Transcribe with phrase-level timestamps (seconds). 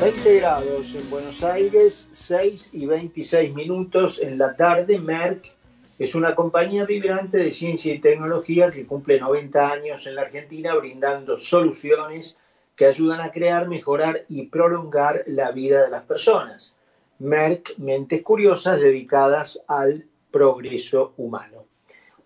[0.00, 5.00] 20 grados en Buenos Aires, 6 y 26 minutos en la tarde.
[5.00, 5.52] Merck
[5.98, 10.76] es una compañía vibrante de ciencia y tecnología que cumple 90 años en la Argentina
[10.76, 12.38] brindando soluciones
[12.76, 16.76] que ayudan a crear, mejorar y prolongar la vida de las personas.
[17.18, 21.64] Merck, mentes curiosas dedicadas al progreso humano.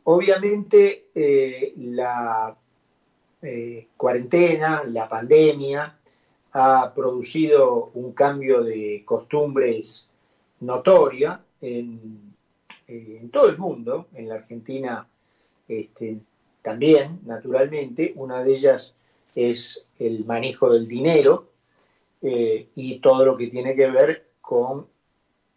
[0.04, 2.54] Obviamente eh, la
[3.40, 5.96] eh, cuarentena, la pandemia,
[6.52, 10.08] ha producido un cambio de costumbres
[10.60, 12.34] notoria en,
[12.86, 15.06] eh, todo el mundo, en la Argentina
[15.66, 16.18] este,
[16.60, 18.12] también, naturalmente.
[18.16, 18.96] Una de ellas
[19.34, 21.48] es el manejo del dinero
[22.20, 24.86] eh, y todo lo que tiene que ver con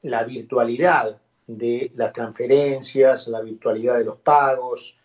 [0.04, 4.98] la virtualidad de las transferencias, la virtualidad de los pagos.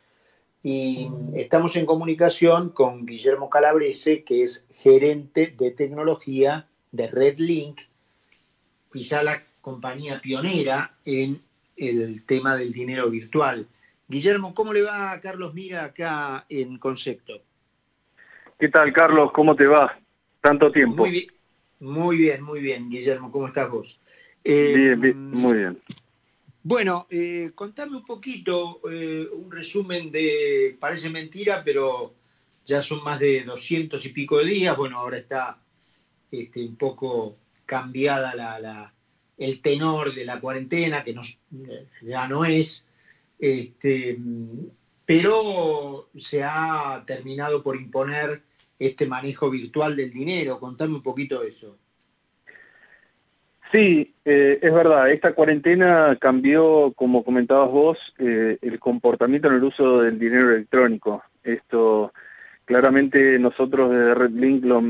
[0.63, 7.81] Y estamos en comunicación con Guillermo Calabrese, que es gerente de tecnología de RedLink,
[8.93, 11.41] quizá la compañía pionera en
[11.77, 13.67] el tema del dinero virtual.
[14.09, 17.43] Guillermo, ¿cómo le va a Carlos Mira acá en Concepto?
[18.59, 19.33] ¿Qué tal, Carlos?
[19.33, 19.99] ¿Cómo te va?
[20.43, 20.97] Tanto tiempo.
[20.97, 21.27] Muy bien,
[21.79, 23.33] muy bien, muy bien Guillermo.
[23.33, 23.99] ¿Cómo estás vos?
[24.45, 25.81] Eh, bien, bien, muy bien.
[26.63, 32.15] Bueno, eh, contame un poquito, eh, un resumen de, parece mentira, pero
[32.67, 34.77] ya son más de doscientos y pico de días.
[34.77, 35.59] Bueno, ahora está
[36.31, 38.93] este, un poco cambiada la,
[39.39, 41.23] el tenor de la cuarentena, que no,
[42.03, 42.91] ya no es,
[43.39, 44.19] este,
[45.07, 48.43] pero se ha terminado por imponer
[48.79, 50.61] este manejo virtual del dinero.
[50.61, 51.79] Contame un poquito eso.
[53.73, 59.65] Sí, eh, es verdad, esta cuarentena cambió, como comentabas vos, eh, el comportamiento en el
[59.65, 61.25] uso del dinero electrónico.
[61.43, 62.13] Esto,
[62.65, 64.81] claramente nosotros desde RedLink lo,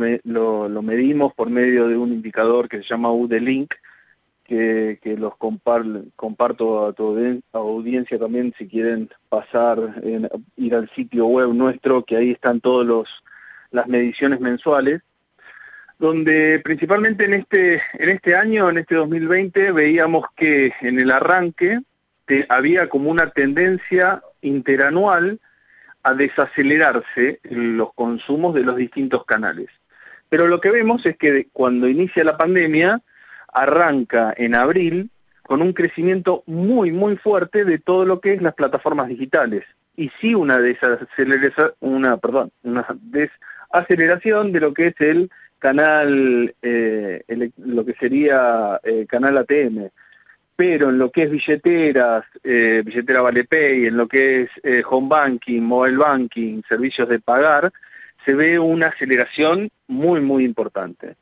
[0.68, 3.72] lo, medimos por medio de un indicador que se llama UDLink,
[4.44, 5.84] que, que los compar,
[6.16, 10.02] comparto a tu audiencia también si quieren pasar,
[10.56, 13.08] ir al sitio web nuestro, que ahí están todas
[13.70, 15.00] las mediciones mensuales
[16.00, 21.80] donde principalmente en este, en este año, en este 2020, veíamos que en el arranque
[22.48, 25.40] había como una tendencia interanual
[26.02, 29.68] a desacelerarse los consumos de los distintos canales.
[30.30, 33.02] Pero lo que vemos es que cuando inicia la pandemia,
[33.52, 35.10] arranca en abril
[35.42, 39.64] con un crecimiento muy, muy fuerte de todo lo que es las plataformas digitales.
[39.96, 42.18] Y sí una desaceleración, una
[43.02, 49.90] desaceleración de lo que es el canal, eh, el, lo que sería eh, canal ATM,
[50.56, 55.08] pero en lo que es billeteras, eh, billetera ValePay, en lo que es eh, home
[55.08, 57.72] banking, mobile banking, servicios de pagar,
[58.26, 61.16] se ve una aceleración muy, muy importante.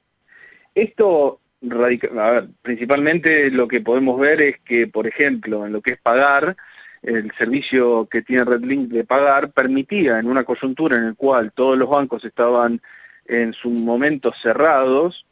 [0.75, 5.99] Esto, radica, principalmente lo que podemos ver es que, por ejemplo, en lo que es
[6.01, 6.57] pagar,
[7.03, 11.79] el servicio que tiene RedLink de pagar permitía en una coyuntura en la cual todos
[11.79, 12.81] los bancos estaban
[13.29, 15.27] en sus momentos cerrados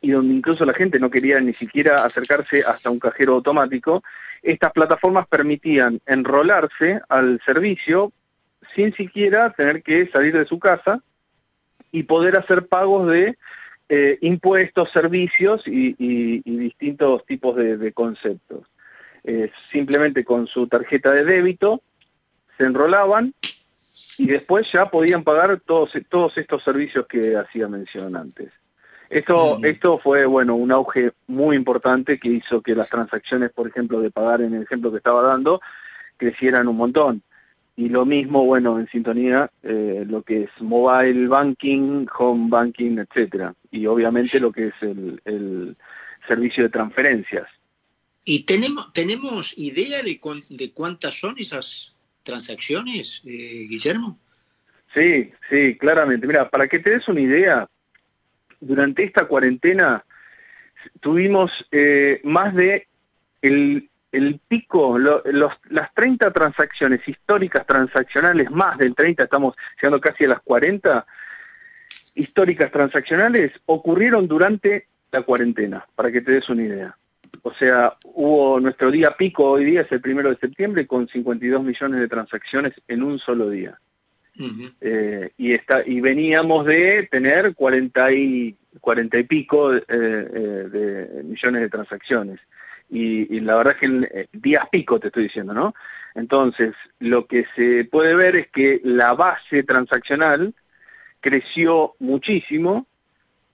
[0.00, 4.02] y donde incluso la gente no quería ni siquiera acercarse hasta un cajero automático,
[4.42, 8.12] estas plataformas permitían enrolarse al servicio
[8.74, 11.02] sin siquiera tener que salir de su casa
[11.90, 13.36] y poder hacer pagos de
[13.88, 15.94] eh, impuestos, servicios y,
[16.44, 18.66] distintos tipos de, de conceptos.
[19.24, 21.82] Eh, simplemente con su tarjeta de débito
[22.56, 23.34] se enrolaban
[24.18, 28.50] y después ya podían pagar todos, todos estos servicios que hacía mención antes.
[29.08, 29.64] Esto, mm.
[29.64, 34.10] esto fue, bueno, un auge muy importante que hizo que las transacciones, por ejemplo, de
[34.10, 35.60] pagar en el ejemplo que estaba dando,
[36.16, 37.22] crecieran un montón.
[37.76, 43.54] Y lo mismo, bueno, en sintonía, eh, lo que es mobile banking, home banking, etcétera.
[43.70, 45.76] Y obviamente lo que es el, el
[46.26, 47.46] servicio de transferencias.
[48.24, 51.94] ¿Y tenemos, tenemos idea de, cu de cuántas son esas
[52.28, 54.18] transacciones, eh, Guillermo?
[54.94, 56.26] Sí, sí, claramente.
[56.26, 57.66] Mira, para que te des una idea,
[58.60, 60.04] durante esta cuarentena
[61.00, 62.86] tuvimos eh, más de
[63.40, 70.00] el, el pico, lo, los, las 30 transacciones históricas transaccionales, más del 30, estamos llegando
[70.00, 71.06] casi a las 40
[72.14, 76.97] históricas transaccionales, ocurrieron durante la cuarentena, para que te des una idea.
[77.42, 81.62] O sea, hubo nuestro día pico hoy día, es el primero de septiembre, con 52
[81.62, 83.78] millones de transacciones en un solo día.
[84.38, 84.74] Uh -huh.
[84.80, 91.22] eh, y, está, y veníamos de tener 40 y, 40 y pico eh, eh, de
[91.24, 92.40] millones de transacciones.
[92.90, 95.74] Y, y, la verdad es que eh, días pico te estoy diciendo, ¿no?
[96.14, 100.54] Entonces, lo que se puede ver es que la base transaccional
[101.20, 102.86] creció muchísimo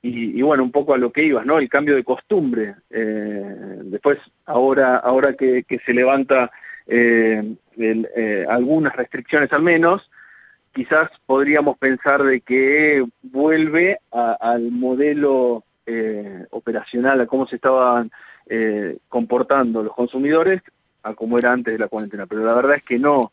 [0.06, 1.58] y, bueno, un poco a lo que ibas, ¿no?
[1.58, 2.74] El cambio de costumbre.
[2.90, 6.50] Eh, después, ahora, ahora que, se levanta
[6.86, 10.10] eh, eh, algunas restricciones al menos,
[10.74, 15.64] quizás podríamos pensar de que vuelve al modelo
[16.50, 18.10] operacional, a cómo se estaban
[19.08, 20.60] comportando los consumidores,
[21.02, 22.26] a cómo era antes de la cuarentena.
[22.26, 23.32] Pero la verdad es que no.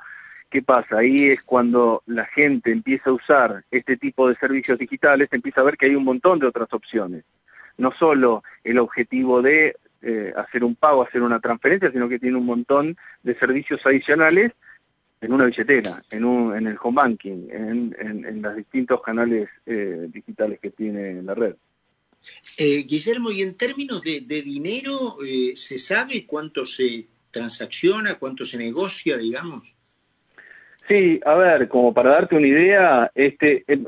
[0.51, 0.97] ¿Qué pasa?
[0.97, 5.63] Ahí es cuando la gente empieza a usar este tipo de servicios digitales, empieza a
[5.63, 7.23] ver que hay un montón de otras opciones.
[7.77, 12.35] No solo el objetivo de eh, hacer un pago, hacer una transferencia, sino que tiene
[12.35, 14.51] un montón de servicios adicionales
[15.21, 20.59] en una billetera, en, un, en el home banking, en, los distintos canales eh, digitales
[20.59, 21.55] que tiene la red.
[22.57, 25.17] Eh, Guillermo, y en términos de, de dinero,
[25.55, 29.73] ¿se sabe cuánto se transacciona, cuánto se negocia, digamos?
[30.91, 33.81] Sí, a ver, como para darte una idea, este, eh,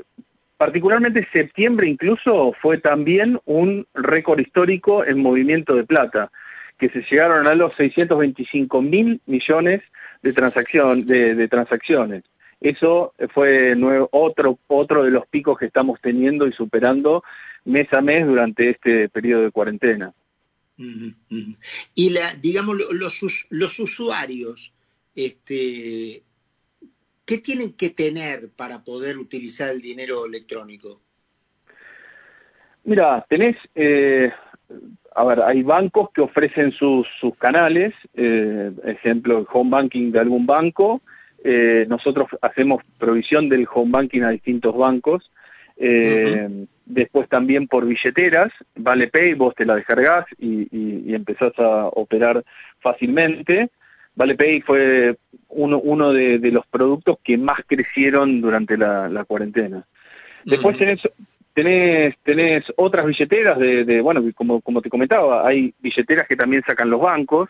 [0.55, 6.31] particularmente septiembre incluso fue también un récord histórico en movimiento de plata,
[6.77, 9.81] que se llegaron a los 625 mil millones
[10.21, 12.23] de, transacción, de, transacciones.
[12.61, 13.75] Eso fue
[14.11, 17.21] otro, otro de los picos que estamos teniendo y superando
[17.65, 20.13] mes a mes durante este periodo de cuarentena.
[21.95, 24.71] Y la, digamos, los, los usuarios,
[25.15, 26.23] este,
[27.25, 31.01] ¿qué tienen que tener para poder utilizar el dinero electrónico?
[32.83, 34.31] Mira, tenés, eh,
[35.15, 40.19] a ver, hay bancos que ofrecen sus, sus canales, eh, ejemplo, el home banking de
[40.19, 41.01] algún banco,
[41.43, 45.29] eh, nosotros hacemos provisión del home banking a distintos bancos,
[46.85, 52.43] después también por billeteras, vale pay, vos te la descargás y, y empezás a operar
[52.79, 53.69] fácilmente.
[54.15, 55.17] ValePay fue
[55.55, 59.85] uno, uno de, los productos que más crecieron durante la, cuarentena.
[60.45, 60.99] Después tenés,
[61.53, 66.89] tenés, tenés otras billeteras de, bueno, como, como te comentaba, hay billeteras que también sacan
[66.89, 67.49] los bancos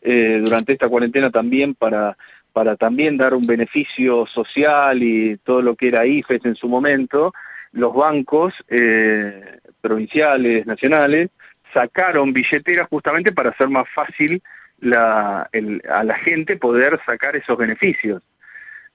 [0.00, 2.16] eh, durante esta cuarentena también para,
[2.52, 7.32] para también dar un beneficio social y todo lo que era IFES en su momento,
[7.72, 11.30] los bancos eh, provinciales, nacionales,
[11.72, 14.42] sacaron billeteras justamente para hacer más fácil
[14.82, 15.48] la,
[15.90, 18.22] a la gente poder sacar esos beneficios.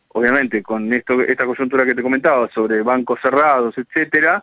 [0.09, 4.41] Obviamente, con esto, esta coyuntura que te comentaba sobre bancos cerrados, etcétera,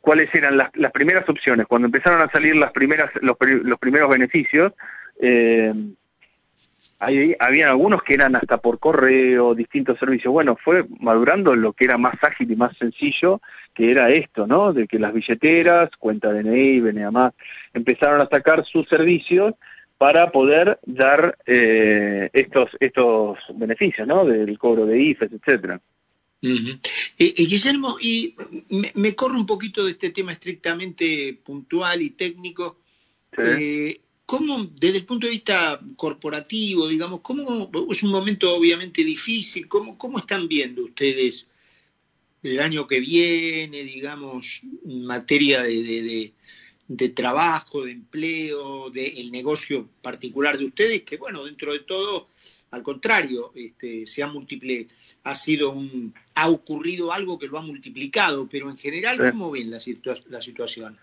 [0.00, 1.66] ¿cuáles eran las, primeras opciones?
[1.66, 4.72] Cuando empezaron a salir los, primeros beneficios,
[5.20, 5.72] eh,
[6.98, 10.32] había algunos que eran hasta por correo, distintos servicios.
[10.32, 13.40] Bueno, fue madurando lo que era más ágil y más sencillo,
[13.74, 14.72] que era esto, ¿no?
[14.72, 17.32] De que las billeteras, cuenta DNI, BNA más,
[17.74, 19.54] empezaron a sacar sus servicios
[20.00, 24.24] para poder dar eh, estos, estos beneficios, ¿no?
[24.24, 25.78] Del cobro de IFES, etcétera.
[26.40, 26.78] Eh,
[27.18, 28.34] eh, Guillermo, y
[28.94, 32.78] me, corro un poquito de este tema estrictamente puntual y técnico.
[34.24, 39.98] ¿Cómo, desde el punto de vista corporativo, digamos, cómo es un momento obviamente difícil, cómo,
[39.98, 41.46] cómo están viendo ustedes
[42.42, 46.32] el año que viene, digamos, en materia de de
[47.14, 52.28] trabajo, de empleo, del negocio particular de ustedes, que bueno, dentro de todo,
[52.72, 54.88] al contrario, este, se ha múltiple,
[55.24, 59.70] ha sido un, ha ocurrido algo que lo ha multiplicado, pero en general, ¿cómo ven
[59.70, 59.78] la,
[60.28, 60.98] la situación?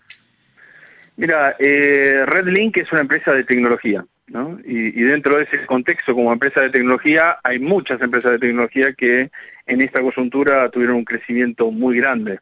[1.16, 4.60] Mira, eh, RedLink es una empresa de tecnología, ¿no?
[4.64, 8.92] Y, y, dentro de ese contexto, como empresa de tecnología, hay muchas empresas de tecnología
[8.92, 9.30] que
[9.66, 12.38] en esta coyuntura tuvieron un crecimiento muy grande.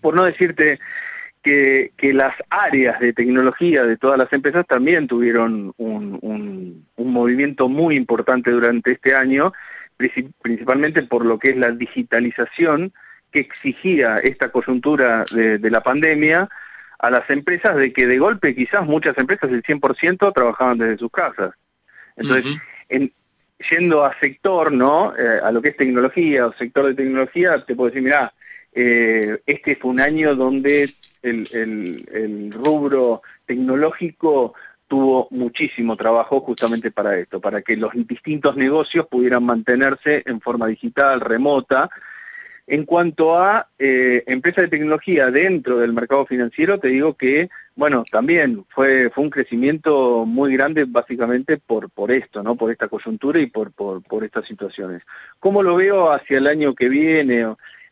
[0.00, 0.78] Por no decirte
[1.42, 8.50] que, las áreas de tecnología de todas las empresas también tuvieron un, movimiento muy importante
[8.50, 9.52] durante este año,
[9.96, 12.92] principalmente por lo que es la digitalización
[13.32, 16.48] que exigía esta coyuntura de, la pandemia
[16.98, 21.10] a las empresas de que de golpe quizás muchas empresas el 100% trabajaban desde sus
[21.10, 21.50] casas.
[22.16, 22.58] Entonces,
[23.70, 25.14] yendo a sector, ¿no?
[25.16, 28.32] Eh, a lo que es tecnología o sector de tecnología, te puedo decir, mira,
[28.72, 30.88] eh, este fue un año donde
[31.22, 34.54] el, rubro tecnológico
[34.86, 40.66] tuvo muchísimo trabajo justamente para esto, para que los distintos negocios pudieran mantenerse en forma
[40.66, 41.90] digital, remota.
[42.66, 48.04] En cuanto a eh, empresas de tecnología dentro del mercado financiero, te digo que, bueno,
[48.10, 52.56] también fue, fue un crecimiento muy grande básicamente por, por esto, ¿no?
[52.56, 55.02] Por esta coyuntura y por, por, por estas situaciones.
[55.40, 57.46] ¿Cómo lo veo hacia el año que viene?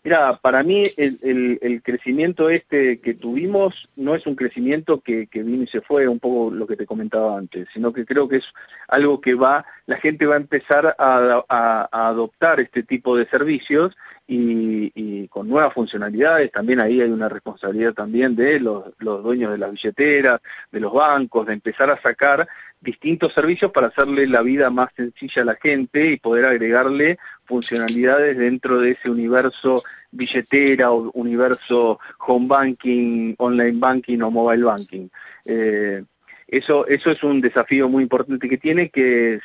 [0.07, 5.67] Mira, para mí el, crecimiento este que tuvimos no es un crecimiento que, vino y
[5.67, 8.45] se fue, un poco lo que te comentaba antes, sino que creo que es
[8.87, 13.97] algo que va, la gente va a empezar a, adoptar este tipo de servicios
[14.29, 19.71] y, con nuevas funcionalidades, también ahí hay una responsabilidad también de los, dueños de las
[19.71, 20.41] billeteras,
[20.73, 22.49] de los bancos, de empezar a sacar
[22.81, 28.37] distintos servicios para hacerle la vida más sencilla a la gente y poder agregarle funcionalidades
[28.37, 35.09] dentro de ese universo billetera o universo home banking, online banking o mobile banking.
[35.45, 36.03] Eh,
[36.49, 39.41] eso, eso es un desafío muy importante que tiene, que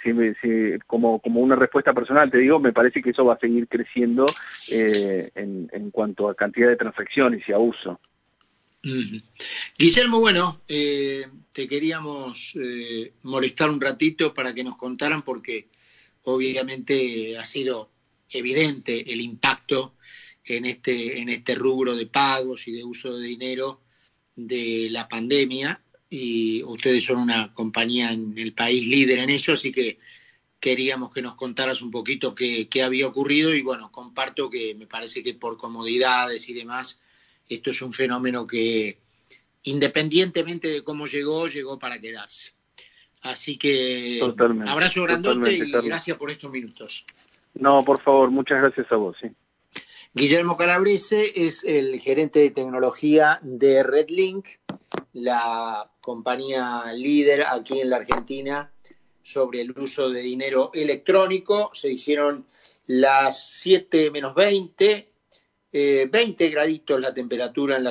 [0.85, 4.27] como, como una respuesta personal te digo, me parece que eso va a seguir creciendo
[4.69, 7.99] eh, en, en cuanto a cantidad de transacciones y a uso.
[9.77, 15.69] Guillermo, bueno, eh, te queríamos eh, molestar un ratito para que nos contaran porque
[16.23, 17.89] obviamente ha sido
[18.29, 19.95] evidente el impacto
[20.43, 23.81] en este, en este rubro de pagos y de uso de dinero
[24.35, 25.81] de la pandemia
[26.13, 29.97] y ustedes son una compañía en el país líder en eso, así que
[30.59, 34.85] queríamos que nos contaras un poquito qué, qué había ocurrido y bueno, comparto que me
[34.85, 37.01] parece que por comodidades y demás
[37.47, 38.99] esto es un fenómeno que,
[39.63, 42.51] independientemente de cómo llegó, llegó para quedarse.
[43.21, 44.19] Así que
[44.67, 47.05] abrazo grandote y gracias por estos minutos.
[47.53, 49.17] No, por favor, muchas gracias a vos.
[50.13, 54.45] Guillermo Calabrese es el gerente de tecnología de RedLink,
[55.13, 58.71] la compañía líder aquí en la Argentina
[59.23, 61.69] sobre el uso de dinero electrónico.
[61.73, 62.45] Se hicieron
[62.85, 65.11] las 7 menos 20
[65.73, 67.89] 20 eh, graditos la temperatura en la